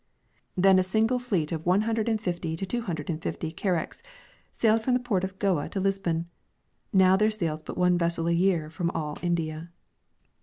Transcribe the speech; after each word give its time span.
Then 0.57 0.79
a 0.79 0.83
single 0.83 1.19
fleet 1.19 1.51
of 1.51 1.63
one 1.63 1.81
hundred 1.81 2.09
and 2.09 2.19
fifty 2.19 2.55
to 2.55 2.65
two 2.65 2.81
hundred 2.81 3.07
and 3.11 3.21
fifty 3.21 3.51
caracks 3.51 4.01
sailed 4.51 4.81
from 4.83 4.95
the 4.95 4.99
port 4.99 5.23
of 5.23 5.37
Goa 5.37 5.69
to 5.69 5.79
Lisbon; 5.79 6.27
now 6.91 7.15
there 7.15 7.29
sails 7.29 7.61
but 7.61 7.77
one 7.77 7.99
vessel 7.99 8.25
a 8.27 8.31
year 8.31 8.67
from 8.71 8.89
all 8.95 9.19
India. 9.21 9.69